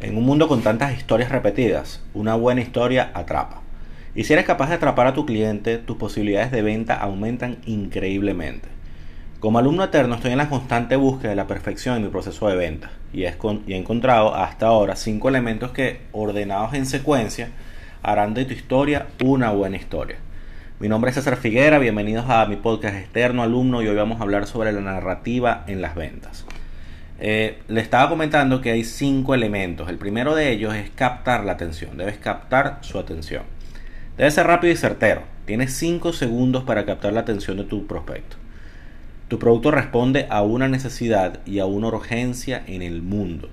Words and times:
En 0.00 0.16
un 0.16 0.24
mundo 0.24 0.46
con 0.46 0.62
tantas 0.62 0.96
historias 0.96 1.32
repetidas, 1.32 2.00
una 2.14 2.36
buena 2.36 2.60
historia 2.60 3.10
atrapa. 3.14 3.62
Y 4.14 4.22
si 4.22 4.32
eres 4.32 4.44
capaz 4.44 4.68
de 4.68 4.76
atrapar 4.76 5.08
a 5.08 5.12
tu 5.12 5.26
cliente, 5.26 5.76
tus 5.76 5.96
posibilidades 5.96 6.52
de 6.52 6.62
venta 6.62 6.94
aumentan 6.94 7.58
increíblemente. 7.66 8.68
Como 9.40 9.58
alumno 9.58 9.82
eterno 9.82 10.14
estoy 10.14 10.30
en 10.30 10.38
la 10.38 10.48
constante 10.48 10.94
búsqueda 10.94 11.30
de 11.30 11.36
la 11.36 11.48
perfección 11.48 11.96
en 11.96 12.04
mi 12.04 12.10
proceso 12.10 12.48
de 12.48 12.54
venta 12.54 12.92
y, 13.12 13.24
he 13.24 13.34
encontrado 13.76 14.36
hasta 14.36 14.68
ahora 14.68 14.94
cinco 14.94 15.30
elementos 15.30 15.72
que, 15.72 16.02
ordenados 16.12 16.74
en 16.74 16.86
secuencia, 16.86 17.48
harán 18.00 18.34
de 18.34 18.44
tu 18.44 18.54
historia 18.54 19.08
una 19.20 19.50
buena 19.50 19.78
historia. 19.78 20.18
Mi 20.78 20.88
nombre 20.88 21.10
es 21.10 21.16
César 21.16 21.36
Figuera, 21.36 21.80
bienvenidos 21.80 22.30
a 22.30 22.46
mi 22.46 22.54
podcast 22.54 22.94
externo 22.94 23.42
alumno 23.42 23.82
y 23.82 23.88
hoy 23.88 23.96
vamos 23.96 24.20
a 24.20 24.22
hablar 24.22 24.46
sobre 24.46 24.70
la 24.70 24.80
narrativa 24.80 25.64
en 25.66 25.82
las 25.82 25.96
ventas. 25.96 26.44
Eh, 27.20 27.58
le 27.66 27.80
estaba 27.80 28.08
comentando 28.08 28.60
que 28.60 28.70
hay 28.70 28.84
cinco 28.84 29.34
elementos. 29.34 29.88
El 29.88 29.98
primero 29.98 30.34
de 30.34 30.52
ellos 30.52 30.74
es 30.74 30.90
captar 30.90 31.44
la 31.44 31.52
atención. 31.52 31.96
Debes 31.96 32.18
captar 32.18 32.78
su 32.82 32.98
atención. 32.98 33.42
Debe 34.16 34.30
ser 34.30 34.46
rápido 34.46 34.72
y 34.72 34.76
certero. 34.76 35.22
Tienes 35.44 35.74
cinco 35.74 36.12
segundos 36.12 36.64
para 36.64 36.84
captar 36.84 37.12
la 37.12 37.20
atención 37.20 37.56
de 37.56 37.64
tu 37.64 37.86
prospecto. 37.86 38.36
Tu 39.28 39.38
producto 39.38 39.70
responde 39.70 40.26
a 40.30 40.42
una 40.42 40.68
necesidad 40.68 41.40
y 41.44 41.58
a 41.58 41.66
una 41.66 41.88
urgencia 41.88 42.62
en 42.66 42.82
el 42.82 43.02
mundo. 43.02 43.50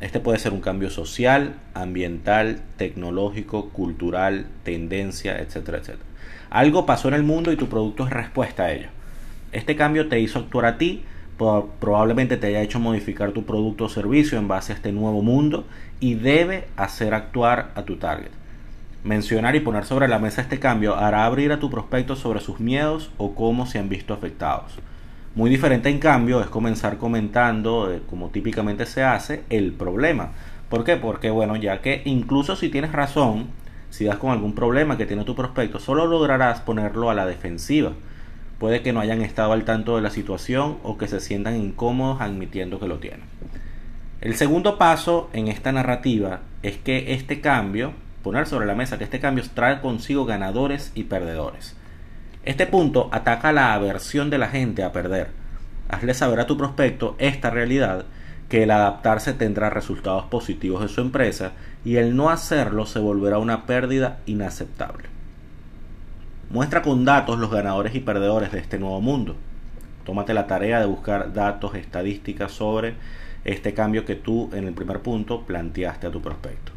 Este 0.00 0.20
puede 0.20 0.38
ser 0.38 0.52
un 0.52 0.60
cambio 0.60 0.90
social, 0.90 1.56
ambiental, 1.74 2.60
tecnológico, 2.76 3.70
cultural, 3.70 4.46
tendencia, 4.62 5.38
etcétera, 5.40 5.78
etcétera. 5.78 6.04
Algo 6.50 6.86
pasó 6.86 7.08
en 7.08 7.14
el 7.14 7.24
mundo 7.24 7.50
y 7.50 7.56
tu 7.56 7.68
producto 7.68 8.06
es 8.06 8.10
respuesta 8.10 8.64
a 8.64 8.72
ello. 8.72 8.88
Este 9.50 9.76
cambio 9.76 10.08
te 10.08 10.20
hizo 10.20 10.38
actuar 10.38 10.66
a 10.66 10.78
ti 10.78 11.04
probablemente 11.38 12.36
te 12.36 12.48
haya 12.48 12.62
hecho 12.62 12.80
modificar 12.80 13.30
tu 13.32 13.44
producto 13.44 13.84
o 13.84 13.88
servicio 13.88 14.38
en 14.38 14.48
base 14.48 14.72
a 14.72 14.76
este 14.76 14.92
nuevo 14.92 15.22
mundo 15.22 15.64
y 16.00 16.14
debe 16.14 16.68
hacer 16.76 17.14
actuar 17.14 17.70
a 17.74 17.82
tu 17.82 17.96
target. 17.96 18.30
Mencionar 19.04 19.54
y 19.54 19.60
poner 19.60 19.84
sobre 19.84 20.08
la 20.08 20.18
mesa 20.18 20.42
este 20.42 20.58
cambio 20.58 20.96
hará 20.96 21.24
abrir 21.24 21.52
a 21.52 21.60
tu 21.60 21.70
prospecto 21.70 22.16
sobre 22.16 22.40
sus 22.40 22.58
miedos 22.58 23.10
o 23.16 23.34
cómo 23.34 23.66
se 23.66 23.78
han 23.78 23.88
visto 23.88 24.12
afectados. 24.12 24.72
Muy 25.36 25.48
diferente 25.48 25.88
en 25.88 26.00
cambio 26.00 26.40
es 26.40 26.48
comenzar 26.48 26.98
comentando, 26.98 27.92
eh, 27.92 28.02
como 28.10 28.30
típicamente 28.30 28.86
se 28.86 29.04
hace, 29.04 29.44
el 29.50 29.72
problema. 29.72 30.32
¿Por 30.68 30.82
qué? 30.82 30.96
Porque 30.96 31.30
bueno, 31.30 31.54
ya 31.54 31.80
que 31.80 32.02
incluso 32.04 32.56
si 32.56 32.68
tienes 32.68 32.90
razón, 32.90 33.46
si 33.90 34.04
das 34.04 34.16
con 34.16 34.32
algún 34.32 34.54
problema 34.54 34.98
que 34.98 35.06
tiene 35.06 35.24
tu 35.24 35.36
prospecto, 35.36 35.78
solo 35.78 36.06
lograrás 36.06 36.60
ponerlo 36.60 37.08
a 37.08 37.14
la 37.14 37.24
defensiva 37.24 37.92
Puede 38.58 38.82
que 38.82 38.92
no 38.92 39.00
hayan 39.00 39.22
estado 39.22 39.52
al 39.52 39.64
tanto 39.64 39.96
de 39.96 40.02
la 40.02 40.10
situación 40.10 40.78
o 40.82 40.98
que 40.98 41.06
se 41.06 41.20
sientan 41.20 41.56
incómodos 41.56 42.20
admitiendo 42.20 42.80
que 42.80 42.88
lo 42.88 42.98
tienen. 42.98 43.22
El 44.20 44.34
segundo 44.34 44.78
paso 44.78 45.30
en 45.32 45.46
esta 45.46 45.70
narrativa 45.70 46.40
es 46.64 46.76
que 46.76 47.12
este 47.12 47.40
cambio, 47.40 47.92
poner 48.24 48.46
sobre 48.46 48.66
la 48.66 48.74
mesa 48.74 48.98
que 48.98 49.04
este 49.04 49.20
cambio 49.20 49.44
trae 49.54 49.80
consigo 49.80 50.24
ganadores 50.24 50.90
y 50.96 51.04
perdedores. 51.04 51.76
Este 52.44 52.66
punto 52.66 53.08
ataca 53.12 53.52
la 53.52 53.74
aversión 53.74 54.28
de 54.28 54.38
la 54.38 54.48
gente 54.48 54.82
a 54.82 54.92
perder. 54.92 55.28
Hazle 55.88 56.14
saber 56.14 56.40
a 56.40 56.46
tu 56.46 56.56
prospecto 56.56 57.14
esta 57.18 57.50
realidad 57.50 58.06
que 58.48 58.64
el 58.64 58.70
adaptarse 58.72 59.34
tendrá 59.34 59.70
resultados 59.70 60.24
positivos 60.24 60.82
en 60.82 60.88
su 60.88 61.00
empresa 61.00 61.52
y 61.84 61.96
el 61.96 62.16
no 62.16 62.30
hacerlo 62.30 62.86
se 62.86 62.98
volverá 62.98 63.38
una 63.38 63.66
pérdida 63.66 64.18
inaceptable. 64.26 65.17
Muestra 66.50 66.80
con 66.80 67.04
datos 67.04 67.38
los 67.38 67.50
ganadores 67.50 67.94
y 67.94 68.00
perdedores 68.00 68.52
de 68.52 68.58
este 68.58 68.78
nuevo 68.78 69.02
mundo. 69.02 69.36
Tómate 70.04 70.32
la 70.32 70.46
tarea 70.46 70.80
de 70.80 70.86
buscar 70.86 71.34
datos, 71.34 71.74
estadísticas 71.74 72.52
sobre 72.52 72.94
este 73.44 73.74
cambio 73.74 74.06
que 74.06 74.14
tú 74.14 74.48
en 74.54 74.66
el 74.66 74.72
primer 74.72 75.00
punto 75.00 75.42
planteaste 75.42 76.06
a 76.06 76.10
tu 76.10 76.22
prospecto. 76.22 76.72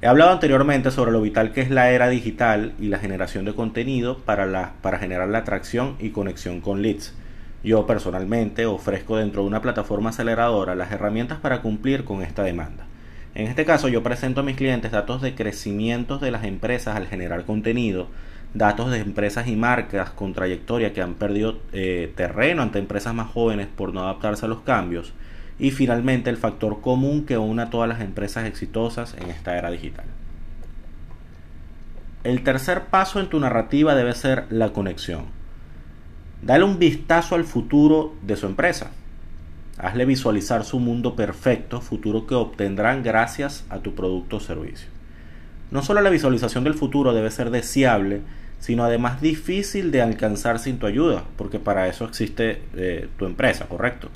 He 0.00 0.06
hablado 0.06 0.30
anteriormente 0.30 0.90
sobre 0.90 1.12
lo 1.12 1.20
vital 1.20 1.52
que 1.52 1.60
es 1.60 1.70
la 1.70 1.90
era 1.90 2.08
digital 2.08 2.72
y 2.80 2.88
la 2.88 2.98
generación 2.98 3.44
de 3.44 3.54
contenido 3.54 4.16
para, 4.16 4.46
la, 4.46 4.72
para 4.80 4.98
generar 4.98 5.28
la 5.28 5.38
atracción 5.38 5.96
y 6.00 6.08
conexión 6.08 6.62
con 6.62 6.80
leads. 6.80 7.14
Yo 7.62 7.86
personalmente 7.86 8.64
ofrezco 8.64 9.18
dentro 9.18 9.42
de 9.42 9.48
una 9.48 9.60
plataforma 9.60 10.08
aceleradora 10.08 10.74
las 10.74 10.90
herramientas 10.90 11.38
para 11.38 11.60
cumplir 11.60 12.04
con 12.04 12.22
esta 12.22 12.42
demanda. 12.42 12.86
En 13.34 13.46
este 13.46 13.66
caso 13.66 13.88
yo 13.88 14.02
presento 14.02 14.40
a 14.40 14.44
mis 14.44 14.56
clientes 14.56 14.90
datos 14.90 15.20
de 15.20 15.34
crecimiento 15.34 16.18
de 16.18 16.30
las 16.30 16.44
empresas 16.44 16.96
al 16.96 17.06
generar 17.06 17.44
contenido, 17.44 18.08
datos 18.54 18.90
de 18.90 18.98
empresas 18.98 19.48
y 19.48 19.56
marcas 19.56 20.10
con 20.10 20.34
trayectoria 20.34 20.92
que 20.92 21.02
han 21.02 21.14
perdido 21.14 21.58
eh, 21.72 22.12
terreno 22.16 22.62
ante 22.62 22.78
empresas 22.78 23.14
más 23.14 23.30
jóvenes 23.30 23.66
por 23.66 23.94
no 23.94 24.02
adaptarse 24.02 24.44
a 24.44 24.48
los 24.48 24.60
cambios 24.60 25.12
y 25.58 25.70
finalmente 25.70 26.28
el 26.28 26.36
factor 26.36 26.80
común 26.80 27.24
que 27.24 27.38
une 27.38 27.62
a 27.62 27.70
todas 27.70 27.88
las 27.88 28.00
empresas 28.00 28.46
exitosas 28.46 29.14
en 29.14 29.30
esta 29.30 29.56
era 29.56 29.70
digital. 29.70 30.04
El 32.24 32.42
tercer 32.44 32.84
paso 32.86 33.20
en 33.20 33.28
tu 33.28 33.40
narrativa 33.40 33.94
debe 33.94 34.14
ser 34.14 34.46
la 34.50 34.72
conexión. 34.72 35.24
Dale 36.42 36.64
un 36.64 36.78
vistazo 36.78 37.34
al 37.34 37.44
futuro 37.44 38.14
de 38.22 38.36
su 38.36 38.46
empresa. 38.46 38.90
Hazle 39.78 40.04
visualizar 40.04 40.64
su 40.64 40.78
mundo 40.78 41.16
perfecto, 41.16 41.80
futuro 41.80 42.26
que 42.26 42.34
obtendrán 42.34 43.02
gracias 43.02 43.64
a 43.70 43.78
tu 43.78 43.94
producto 43.94 44.36
o 44.36 44.40
servicio. 44.40 44.88
No 45.70 45.82
solo 45.82 46.00
la 46.00 46.10
visualización 46.10 46.64
del 46.64 46.74
futuro 46.74 47.14
debe 47.14 47.30
ser 47.30 47.50
deseable, 47.50 48.22
sino 48.62 48.84
además 48.84 49.20
difícil 49.20 49.90
de 49.90 50.02
alcanzar 50.02 50.60
sin 50.60 50.78
tu 50.78 50.86
ayuda, 50.86 51.24
porque 51.36 51.58
para 51.58 51.88
eso 51.88 52.04
existe 52.04 52.62
eh, 52.76 53.08
tu 53.18 53.26
empresa, 53.26 53.66
¿correcto? 53.66 54.08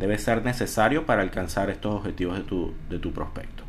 Debe 0.00 0.18
ser 0.18 0.44
necesario 0.44 1.06
para 1.06 1.22
alcanzar 1.22 1.70
estos 1.70 1.94
objetivos 1.94 2.36
de 2.36 2.42
tu, 2.42 2.74
de 2.88 2.98
tu 2.98 3.12
prospecto. 3.12 3.62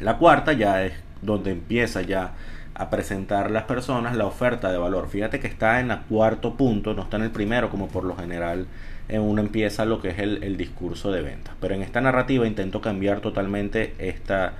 La 0.00 0.18
cuarta 0.18 0.52
ya 0.52 0.84
es 0.84 0.92
donde 1.22 1.50
empieza 1.50 2.02
ya 2.02 2.34
a 2.74 2.90
presentar 2.90 3.50
las 3.50 3.62
personas 3.62 4.14
la 4.16 4.26
oferta 4.26 4.70
de 4.70 4.76
valor. 4.76 5.08
Fíjate 5.08 5.40
que 5.40 5.46
está 5.46 5.80
en 5.80 5.90
el 5.90 6.00
cuarto 6.00 6.58
punto, 6.58 6.92
no 6.92 7.00
está 7.00 7.16
en 7.16 7.22
el 7.22 7.30
primero 7.30 7.70
como 7.70 7.88
por 7.88 8.04
lo 8.04 8.14
general 8.16 8.66
en 9.08 9.22
uno 9.22 9.40
empieza 9.40 9.86
lo 9.86 10.02
que 10.02 10.10
es 10.10 10.18
el, 10.18 10.44
el 10.44 10.58
discurso 10.58 11.10
de 11.10 11.22
venta. 11.22 11.54
Pero 11.58 11.74
en 11.74 11.80
esta 11.80 12.02
narrativa 12.02 12.46
intento 12.46 12.82
cambiar 12.82 13.20
totalmente 13.20 13.94
esta, 13.98 14.52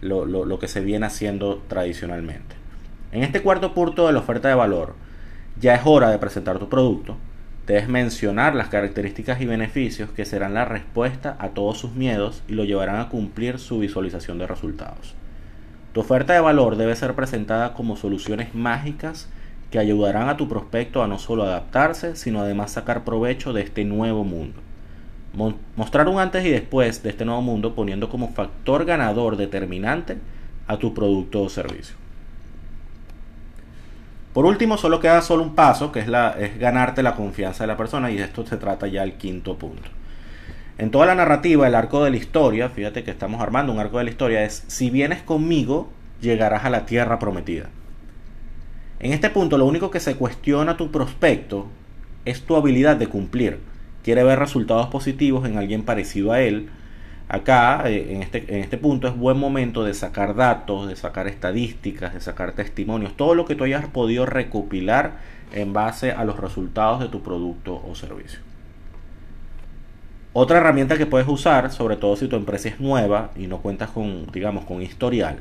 lo, 0.00 0.24
lo, 0.24 0.46
lo 0.46 0.58
que 0.58 0.66
se 0.66 0.80
viene 0.80 1.04
haciendo 1.04 1.62
tradicionalmente. 1.68 2.61
En 3.12 3.22
este 3.22 3.42
cuarto 3.42 3.74
punto 3.74 4.06
de 4.06 4.14
la 4.14 4.20
oferta 4.20 4.48
de 4.48 4.54
valor, 4.54 4.94
ya 5.60 5.74
es 5.74 5.82
hora 5.84 6.10
de 6.10 6.18
presentar 6.18 6.58
tu 6.58 6.70
producto. 6.70 7.18
Debes 7.66 7.86
mencionar 7.86 8.54
las 8.54 8.68
características 8.68 9.38
y 9.42 9.44
beneficios 9.44 10.08
que 10.10 10.24
serán 10.24 10.54
la 10.54 10.64
respuesta 10.64 11.36
a 11.38 11.50
todos 11.50 11.76
sus 11.76 11.92
miedos 11.92 12.42
y 12.48 12.54
lo 12.54 12.64
llevarán 12.64 13.00
a 13.00 13.10
cumplir 13.10 13.58
su 13.58 13.80
visualización 13.80 14.38
de 14.38 14.46
resultados. 14.46 15.14
Tu 15.92 16.00
oferta 16.00 16.32
de 16.32 16.40
valor 16.40 16.76
debe 16.76 16.96
ser 16.96 17.14
presentada 17.14 17.74
como 17.74 17.96
soluciones 17.96 18.54
mágicas 18.54 19.28
que 19.70 19.78
ayudarán 19.78 20.30
a 20.30 20.38
tu 20.38 20.48
prospecto 20.48 21.02
a 21.02 21.06
no 21.06 21.18
solo 21.18 21.42
adaptarse, 21.42 22.16
sino 22.16 22.40
además 22.40 22.72
sacar 22.72 23.04
provecho 23.04 23.52
de 23.52 23.60
este 23.60 23.84
nuevo 23.84 24.24
mundo. 24.24 24.58
Mostrar 25.76 26.08
un 26.08 26.18
antes 26.18 26.46
y 26.46 26.50
después 26.50 27.02
de 27.02 27.10
este 27.10 27.26
nuevo 27.26 27.42
mundo 27.42 27.74
poniendo 27.74 28.08
como 28.08 28.28
factor 28.28 28.86
ganador 28.86 29.36
determinante 29.36 30.16
a 30.66 30.78
tu 30.78 30.94
producto 30.94 31.42
o 31.42 31.50
servicio. 31.50 32.01
Por 34.32 34.46
último, 34.46 34.78
solo 34.78 34.98
queda 34.98 35.20
solo 35.20 35.42
un 35.42 35.54
paso, 35.54 35.92
que 35.92 36.00
es, 36.00 36.08
la, 36.08 36.34
es 36.38 36.58
ganarte 36.58 37.02
la 37.02 37.14
confianza 37.14 37.64
de 37.64 37.68
la 37.68 37.76
persona, 37.76 38.10
y 38.10 38.18
esto 38.18 38.46
se 38.46 38.56
trata 38.56 38.86
ya 38.86 39.02
el 39.02 39.14
quinto 39.14 39.58
punto. 39.58 39.90
En 40.78 40.90
toda 40.90 41.04
la 41.04 41.14
narrativa, 41.14 41.66
el 41.66 41.74
arco 41.74 42.02
de 42.02 42.10
la 42.10 42.16
historia, 42.16 42.70
fíjate 42.70 43.04
que 43.04 43.10
estamos 43.10 43.42
armando 43.42 43.72
un 43.72 43.78
arco 43.78 43.98
de 43.98 44.04
la 44.04 44.10
historia, 44.10 44.42
es 44.42 44.64
si 44.68 44.88
vienes 44.90 45.22
conmigo, 45.22 45.90
llegarás 46.20 46.64
a 46.64 46.70
la 46.70 46.86
tierra 46.86 47.18
prometida. 47.18 47.68
En 49.00 49.12
este 49.12 49.28
punto, 49.28 49.58
lo 49.58 49.66
único 49.66 49.90
que 49.90 50.00
se 50.00 50.16
cuestiona 50.16 50.76
tu 50.76 50.90
prospecto 50.90 51.66
es 52.24 52.42
tu 52.42 52.56
habilidad 52.56 52.96
de 52.96 53.08
cumplir. 53.08 53.58
Quiere 54.02 54.24
ver 54.24 54.38
resultados 54.38 54.86
positivos 54.86 55.46
en 55.46 55.58
alguien 55.58 55.82
parecido 55.82 56.32
a 56.32 56.40
él, 56.40 56.70
Acá, 57.32 57.84
eh, 57.86 58.12
en 58.12 58.22
este, 58.22 58.44
en 58.46 58.62
este 58.62 58.76
punto, 58.76 59.08
es 59.08 59.16
buen 59.16 59.38
momento 59.38 59.84
de 59.84 59.94
sacar 59.94 60.34
datos, 60.34 60.86
de 60.86 60.96
sacar 60.96 61.26
estadísticas, 61.28 62.12
de 62.12 62.20
sacar 62.20 62.52
testimonios, 62.52 63.16
todo 63.16 63.34
lo 63.34 63.46
que 63.46 63.54
tú 63.54 63.64
hayas 63.64 63.86
podido 63.86 64.26
recopilar 64.26 65.12
en 65.54 65.72
base 65.72 66.12
a 66.12 66.26
los 66.26 66.38
resultados 66.38 67.00
de 67.00 67.08
tu 67.08 67.22
producto 67.22 67.82
o 67.88 67.94
servicio. 67.94 68.40
Otra 70.34 70.58
herramienta 70.58 70.98
que 70.98 71.06
puedes 71.06 71.26
usar, 71.26 71.72
sobre 71.72 71.96
todo 71.96 72.16
si 72.16 72.28
tu 72.28 72.36
empresa 72.36 72.68
es 72.68 72.80
nueva 72.80 73.30
y 73.34 73.46
no 73.46 73.62
cuentas 73.62 73.88
con, 73.88 74.26
digamos, 74.30 74.66
con 74.66 74.82
historial, 74.82 75.38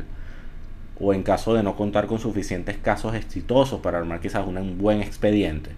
o 0.97 1.13
en 1.13 1.23
caso 1.23 1.53
de 1.55 1.61
no 1.61 1.75
contar 1.75 2.07
con 2.07 2.19
suficientes 2.19 2.77
casos 2.77 3.15
exitosos 3.15 3.81
para 3.81 3.97
armar 3.97 4.21
quizás 4.21 4.47
un 4.47 4.77
buen 4.77 5.01
expediente, 5.01 5.71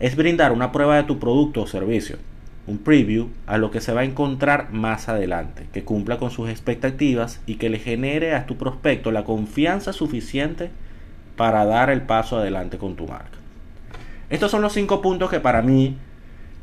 es 0.00 0.16
brindar 0.16 0.50
una 0.50 0.72
prueba 0.72 0.96
de 0.96 1.04
tu 1.04 1.20
producto 1.20 1.62
o 1.62 1.66
servicio 1.68 2.18
un 2.66 2.78
preview 2.78 3.28
a 3.46 3.58
lo 3.58 3.70
que 3.70 3.80
se 3.80 3.92
va 3.92 4.02
a 4.02 4.04
encontrar 4.04 4.72
más 4.72 5.08
adelante, 5.08 5.66
que 5.72 5.84
cumpla 5.84 6.18
con 6.18 6.30
sus 6.30 6.48
expectativas 6.48 7.40
y 7.46 7.56
que 7.56 7.70
le 7.70 7.78
genere 7.78 8.34
a 8.34 8.46
tu 8.46 8.56
prospecto 8.56 9.10
la 9.10 9.24
confianza 9.24 9.92
suficiente 9.92 10.70
para 11.36 11.64
dar 11.64 11.90
el 11.90 12.02
paso 12.02 12.38
adelante 12.38 12.78
con 12.78 12.94
tu 12.94 13.06
marca. 13.06 13.38
Estos 14.30 14.50
son 14.50 14.62
los 14.62 14.72
cinco 14.72 15.02
puntos 15.02 15.28
que 15.28 15.40
para 15.40 15.60
mí 15.60 15.96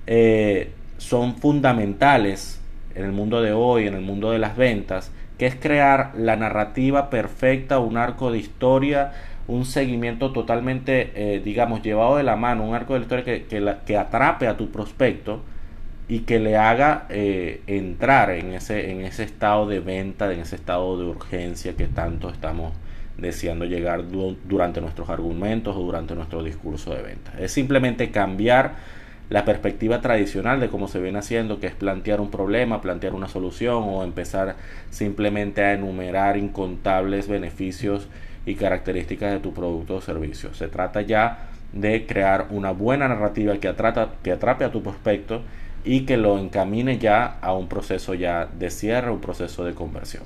eh, 0.08 0.72
son 0.98 1.36
fundamentales 1.36 2.60
en 2.96 3.06
el 3.06 3.12
mundo 3.12 3.42
de 3.42 3.54
hoy, 3.54 3.88
en 3.88 3.94
el 3.94 4.02
mundo 4.02 4.32
de 4.32 4.40
las 4.40 4.58
ventas, 4.58 5.12
que 5.38 5.46
es 5.46 5.56
crear 5.56 6.12
la 6.18 6.36
narrativa 6.36 7.10
perfecta, 7.10 7.80
un 7.80 7.98
arco 7.98 8.32
de 8.32 8.40
historia, 8.40 9.14
un 9.48 9.66
seguimiento 9.66 10.32
totalmente, 10.32 11.12
eh, 11.16 11.42
digamos, 11.44 11.82
llevado 11.82 12.18
de 12.18 12.24
la 12.24 12.36
mano, 12.36 12.64
un 12.64 12.76
arco 12.76 12.94
de 12.94 13.02
historia 13.02 13.26
que, 13.26 13.46
que, 13.86 13.98
atrape 13.98 14.48
a 14.48 14.58
tu 14.58 14.70
prospecto 14.70 15.42
y 16.10 16.22
que 16.22 16.40
le 16.40 16.58
haga 16.58 17.06
eh, 17.10 17.62
entrar 17.68 18.32
en 18.32 18.54
ese, 18.54 18.92
en 18.92 19.02
ese 19.02 19.24
estado 19.24 19.68
de 19.68 19.80
venta, 19.80 20.34
en 20.34 20.40
ese 20.40 20.56
estado 20.56 20.98
de 20.98 21.06
urgencia 21.06 21.76
que 21.76 21.86
tanto 21.86 22.30
estamos 22.30 22.74
deseando 23.16 23.66
llegar 23.66 24.06
durante 24.10 24.82
nuestros 24.82 25.10
argumentos 25.10 25.76
o 25.76 25.82
durante 25.82 26.16
nuestro 26.16 26.44
discurso 26.44 26.96
de 26.96 27.04
venta. 27.04 27.34
Es 27.40 27.52
simplemente 27.52 28.10
cambiar 28.10 28.74
la 29.30 29.46
perspectiva 29.46 30.02
tradicional 30.02 30.60
de 30.60 30.70
cómo 30.70 30.88
se 30.88 31.00
viene 31.00 31.20
haciendo, 31.20 31.60
que 31.60 31.68
es 31.68 31.76
plantear 31.76 32.22
un 32.22 32.32
problema, 32.32 32.82
plantear 32.82 33.14
una 33.14 33.28
solución 33.28 33.84
o 33.86 34.04
empezar 34.04 34.56
simplemente 34.90 35.62
a 35.64 35.74
enumerar 35.74 36.38
incontables 36.38 37.28
beneficios 37.28 38.08
y 38.48 38.56
características 38.56 39.32
de 39.34 39.40
tu 39.42 39.54
producto 39.54 39.98
o 39.98 40.02
servicio. 40.02 40.56
Se 40.56 40.70
trata 40.70 41.02
ya 41.02 41.50
de 41.72 42.08
crear 42.08 42.48
una 42.50 42.72
buena 42.72 43.08
narrativa 43.08 43.54
que, 43.58 43.72
que 44.24 44.32
atrape 44.32 44.64
a 44.66 44.72
tu 44.72 44.82
prospecto 44.82 45.44
y 45.84 46.06
que 46.06 46.18
lo 46.18 46.38
encamine 46.38 47.00
ya 47.00 47.38
a 47.42 47.54
un 47.54 47.68
proceso 47.68 48.14
ya 48.14 48.46
de 48.46 48.70
cierre, 48.70 49.12
un 49.12 49.22
proceso 49.22 49.64
de 49.64 49.74
conversión. 49.74 50.24